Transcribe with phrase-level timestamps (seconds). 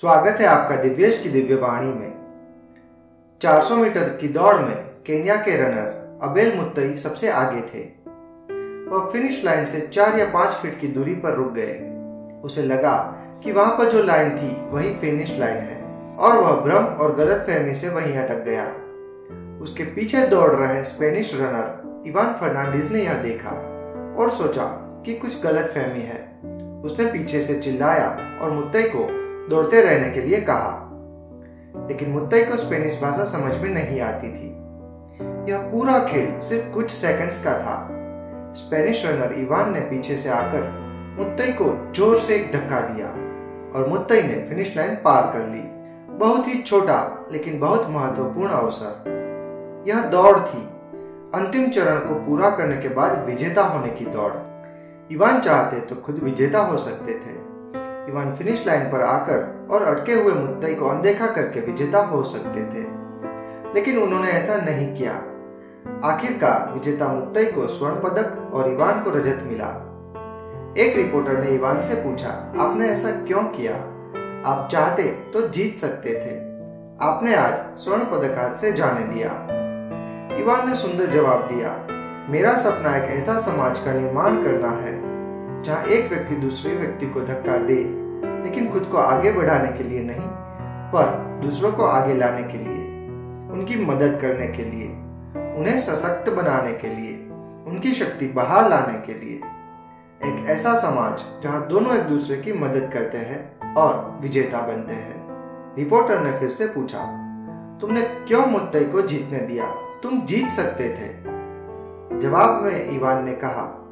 [0.00, 2.12] स्वागत है आपका दिव्येश की दिव्य वाणी में।
[3.42, 7.80] 400 मीटर की दौड़ में केन्या के रनर अबेल मुत्तई सबसे आगे थे।
[8.90, 11.92] वह फिनिश लाइन से चार या पाँच फीट की दूरी पर रुक गए।
[12.44, 13.14] उसे लगा
[13.44, 15.82] कि वहाँ पर जो लाइन थी, वही फिनिश लाइन है।
[16.16, 18.66] और वह भ्रम और गलत फहमी से वहीं अटक गया।
[19.62, 23.50] उसके पीछे दौड़ रहे स्पेनिश रनर इवान फर्नांडिस ने यह देखा
[24.18, 24.64] और सोचा
[25.06, 26.40] कि कुछ गलत फहमी है।
[26.82, 30.84] उसने पीछे से चिल्लाया और मुत्तई को दौड़ते रहने के लिए कहा।
[31.88, 34.48] लेकिन मुत्तई को स्पेनिश भाषा समझ में नहीं आती थी।
[35.52, 37.88] यह पूरा खेल सिर्फ़ कुछ सेकंड्स का था।
[38.54, 43.08] स्पेनिश रनर इवान ने पीछे से आकर मुत्तई को ज़ोर से एक धक्का दिया
[43.72, 45.62] और मुत्तई ने फिनिश लाइन पार कर ली।
[46.18, 50.68] बहुत ही छोटा लेकिन बहुत महत्वपूर्ण अवसर। यह दौड़ थी।
[51.34, 54.32] अंतिम चरण को पूरा करने के बाद विजेता होने की दौड़।
[55.12, 57.38] इवान चाहते तो खुद विजेता हो सकते थे।
[58.08, 62.60] इवान फिनिश लाइन पर आकर और अटके हुए मुद्दई को अनदेखा करके विजेता हो सकते
[62.60, 62.86] थे।
[63.74, 65.12] लेकिन उन्होंने ऐसा नहीं किया।
[66.04, 69.84] आखिरकार विजेता मुद्दई को स्वर्ण पदक और इवान को रजत मिला।
[70.78, 72.28] एक रिपोर्टर ने इवान से पूछा,
[72.58, 73.74] आपने ऐसा क्यों किया?
[74.50, 76.48] आप चाहते तो जीत सकते थे।
[77.06, 79.30] आपने आज स्वर्ण पदक हाथ से जाने दिया।
[80.38, 81.86] इवान ने सुंदर जवाब दिया,
[82.30, 85.07] मेरा सपना एक ऐसा समाज का निर्माण करना है
[85.62, 87.74] जहाँ एक व्यक्ति दूसरे व्यक्ति को धक्का दे,
[88.44, 90.28] लेकिन खुद को आगे बढ़ाने के लिए नहीं,
[90.92, 92.84] पर दूसरों को आगे लाने के लिए,
[93.52, 94.88] उनकी मदद करने के लिए,
[95.58, 97.14] उन्हें सशक्त बनाने के लिए,
[97.66, 99.36] उनकी शक्ति बाहर लाने के लिए।
[100.24, 105.26] एक ऐसा समाज जहाँ दोनों एक दूसरे की मदद करते हैं और विजेता बनते हैं।
[105.76, 107.04] रिपोर्टर ने फिर से पूछा,
[107.80, 109.66] तुमने क्यों मुद्दे को जीतने दिया?
[110.02, 111.12] तुम जीत सकते थे?
[112.20, 113.84] जवाब में इवान ने कहा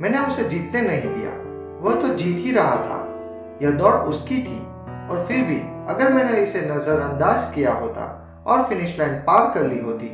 [0.00, 3.08] मैंने उसे जीतने नहीं दिया। वह तो जीत ही रहा था।
[3.62, 4.72] यह दौड़ उसकी थी।
[5.10, 5.58] और फिर भी
[5.92, 8.04] अगर मैंने इसे नजरअंदाज किया होता
[8.46, 10.06] और फिनिश लाइन पार कर ली होती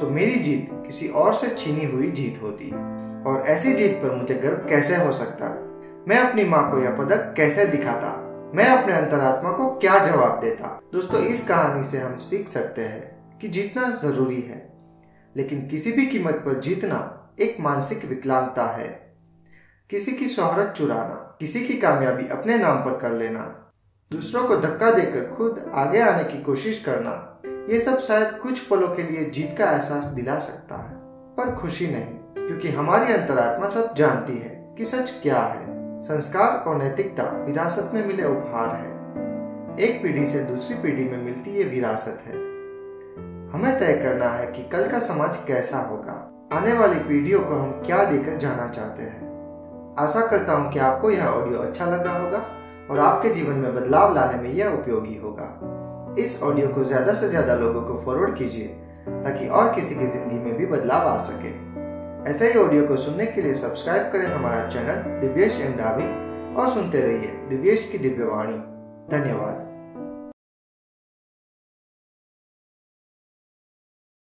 [0.00, 2.70] तो मेरी जीत किसी और से छीनी हुई जीत होती।
[3.30, 5.48] और ऐसी जीत पर मुझे गर्व कैसे हो सकता?
[6.08, 8.26] मैं अपनी माँ को यह पदक कैसे दिखाता?
[8.54, 10.80] मैं अपने अंतरात्मा को क्या जवाब देता?
[10.92, 14.72] दोस्तों, इस कहानी से हम सीख सकते हैं कि जीतना ज़रूरी है।
[15.36, 19.09] लेकिन किसी भी कीमत पर जीतना एक मानसिक विकलांगता है।
[19.90, 23.72] किसी की शोहरत चुराना, किसी की कामयाबी अपने नाम पर कर लेना,
[24.12, 27.40] दूसरों को धक्का देकर खुद आगे आने की कोशिश करना,
[27.72, 30.96] ये सब शायद कुछ पलों के लिए जीत का एहसास दिला सकता है।
[31.36, 36.76] पर खुशी नहीं, क्योंकि हमारी अंतरात्मा सब जानती है कि सच क्या है। संस्कार और
[36.76, 38.90] नैतिकता विरासत में मिले उपहार है।
[39.78, 42.34] एक पीढ़ी से दूसरी पीढ़ी में मिलती ये विरासत है।
[43.50, 47.70] हमें तय करना है कि कल का समाज कैसा होगा। आने वाली पीढ़ियों को हम
[47.70, 49.29] क्या देकर जाना चाहते हैं।
[50.00, 52.38] आशा करता हूँ कि आपको यह ऑडियो अच्छा लगा होगा
[52.90, 55.48] और आपके जीवन में बदलाव लाने में यह उपयोगी होगा।
[56.18, 58.66] इस ऑडियो को ज़्यादा से ज़्यादा लोगों को फॉरवर्ड कीजिए,
[59.06, 61.52] ताकि और किसी की ज़िंदगी में भी बदलाव आ सके।
[62.30, 65.80] ऐसे ही ऑडियो को सुनने के लिए सब्सक्राइब करें हमारा चैनल दिव्येश एंड
[66.58, 68.58] और सुनते रहिए दिव्येश की दिव्यवाणी
[69.10, 69.66] धन्यवाद।